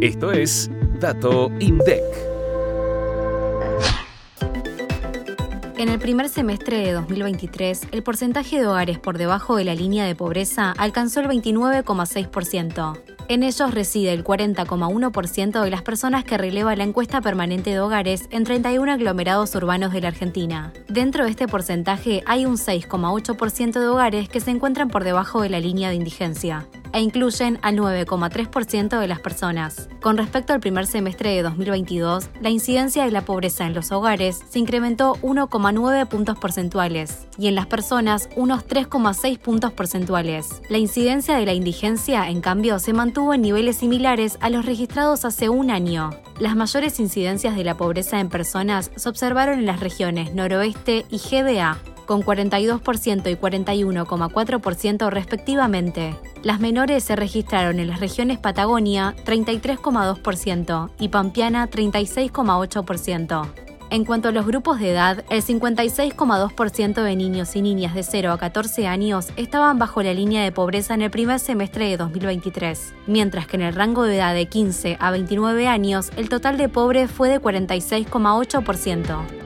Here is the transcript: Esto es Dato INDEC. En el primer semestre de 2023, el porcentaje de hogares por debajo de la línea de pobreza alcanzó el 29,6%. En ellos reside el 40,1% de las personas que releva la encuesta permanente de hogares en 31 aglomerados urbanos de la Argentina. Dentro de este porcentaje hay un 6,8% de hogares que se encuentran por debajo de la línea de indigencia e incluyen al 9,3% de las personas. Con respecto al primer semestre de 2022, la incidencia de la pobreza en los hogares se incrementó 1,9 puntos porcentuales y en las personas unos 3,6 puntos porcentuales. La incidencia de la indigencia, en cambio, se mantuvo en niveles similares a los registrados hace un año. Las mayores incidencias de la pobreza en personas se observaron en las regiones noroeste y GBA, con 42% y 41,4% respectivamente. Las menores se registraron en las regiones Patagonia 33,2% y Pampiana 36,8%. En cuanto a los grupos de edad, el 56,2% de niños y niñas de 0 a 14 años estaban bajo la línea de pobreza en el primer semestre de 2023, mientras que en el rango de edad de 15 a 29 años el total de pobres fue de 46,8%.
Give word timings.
Esto 0.00 0.30
es 0.30 0.70
Dato 1.00 1.50
INDEC. 1.58 2.02
En 5.78 5.88
el 5.88 5.98
primer 5.98 6.28
semestre 6.28 6.76
de 6.78 6.92
2023, 6.92 7.88
el 7.92 8.02
porcentaje 8.02 8.60
de 8.60 8.66
hogares 8.66 8.98
por 8.98 9.16
debajo 9.16 9.56
de 9.56 9.64
la 9.64 9.74
línea 9.74 10.04
de 10.04 10.14
pobreza 10.14 10.74
alcanzó 10.76 11.20
el 11.20 11.28
29,6%. 11.28 13.00
En 13.28 13.42
ellos 13.42 13.74
reside 13.74 14.12
el 14.12 14.22
40,1% 14.22 15.62
de 15.62 15.70
las 15.70 15.80
personas 15.80 16.24
que 16.24 16.36
releva 16.36 16.76
la 16.76 16.84
encuesta 16.84 17.22
permanente 17.22 17.70
de 17.70 17.80
hogares 17.80 18.28
en 18.30 18.44
31 18.44 18.92
aglomerados 18.92 19.54
urbanos 19.54 19.94
de 19.94 20.02
la 20.02 20.08
Argentina. 20.08 20.74
Dentro 20.88 21.24
de 21.24 21.30
este 21.30 21.48
porcentaje 21.48 22.22
hay 22.26 22.44
un 22.44 22.58
6,8% 22.58 23.80
de 23.80 23.88
hogares 23.88 24.28
que 24.28 24.40
se 24.40 24.50
encuentran 24.50 24.88
por 24.88 25.04
debajo 25.04 25.40
de 25.40 25.48
la 25.48 25.58
línea 25.58 25.88
de 25.88 25.94
indigencia 25.94 26.68
e 26.96 27.00
incluyen 27.00 27.58
al 27.60 27.76
9,3% 27.76 28.98
de 28.98 29.06
las 29.06 29.20
personas. 29.20 29.90
Con 30.00 30.16
respecto 30.16 30.54
al 30.54 30.60
primer 30.60 30.86
semestre 30.86 31.28
de 31.28 31.42
2022, 31.42 32.30
la 32.40 32.48
incidencia 32.48 33.04
de 33.04 33.10
la 33.10 33.20
pobreza 33.20 33.66
en 33.66 33.74
los 33.74 33.92
hogares 33.92 34.40
se 34.48 34.60
incrementó 34.60 35.16
1,9 35.16 36.08
puntos 36.08 36.38
porcentuales 36.38 37.26
y 37.36 37.48
en 37.48 37.54
las 37.54 37.66
personas 37.66 38.30
unos 38.34 38.66
3,6 38.66 39.38
puntos 39.38 39.74
porcentuales. 39.74 40.62
La 40.70 40.78
incidencia 40.78 41.36
de 41.36 41.44
la 41.44 41.52
indigencia, 41.52 42.30
en 42.30 42.40
cambio, 42.40 42.78
se 42.78 42.94
mantuvo 42.94 43.34
en 43.34 43.42
niveles 43.42 43.76
similares 43.76 44.38
a 44.40 44.48
los 44.48 44.64
registrados 44.64 45.26
hace 45.26 45.50
un 45.50 45.70
año. 45.70 46.12
Las 46.40 46.56
mayores 46.56 46.98
incidencias 46.98 47.56
de 47.56 47.64
la 47.64 47.76
pobreza 47.76 48.20
en 48.20 48.30
personas 48.30 48.90
se 48.96 49.08
observaron 49.10 49.58
en 49.58 49.66
las 49.66 49.80
regiones 49.80 50.32
noroeste 50.32 51.04
y 51.10 51.18
GBA, 51.18 51.76
con 52.06 52.22
42% 52.22 53.30
y 53.30 53.36
41,4% 53.36 55.10
respectivamente. 55.10 56.16
Las 56.42 56.60
menores 56.60 57.04
se 57.04 57.16
registraron 57.16 57.80
en 57.80 57.88
las 57.88 58.00
regiones 58.00 58.38
Patagonia 58.38 59.14
33,2% 59.24 60.90
y 60.98 61.08
Pampiana 61.08 61.68
36,8%. 61.68 63.66
En 63.88 64.04
cuanto 64.04 64.28
a 64.28 64.32
los 64.32 64.46
grupos 64.46 64.80
de 64.80 64.90
edad, 64.90 65.24
el 65.30 65.42
56,2% 65.42 67.02
de 67.02 67.16
niños 67.16 67.54
y 67.54 67.62
niñas 67.62 67.94
de 67.94 68.02
0 68.02 68.32
a 68.32 68.38
14 68.38 68.88
años 68.88 69.28
estaban 69.36 69.78
bajo 69.78 70.02
la 70.02 70.12
línea 70.12 70.42
de 70.42 70.50
pobreza 70.50 70.94
en 70.94 71.02
el 71.02 71.10
primer 71.10 71.38
semestre 71.38 71.88
de 71.88 71.96
2023, 71.96 72.94
mientras 73.06 73.46
que 73.46 73.56
en 73.56 73.62
el 73.62 73.74
rango 73.74 74.02
de 74.02 74.16
edad 74.16 74.34
de 74.34 74.46
15 74.46 74.96
a 74.98 75.10
29 75.12 75.68
años 75.68 76.10
el 76.16 76.28
total 76.28 76.58
de 76.58 76.68
pobres 76.68 77.10
fue 77.10 77.28
de 77.28 77.40
46,8%. 77.40 79.45